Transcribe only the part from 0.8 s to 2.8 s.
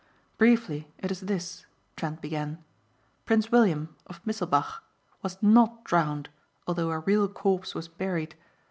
it is this," Trent began,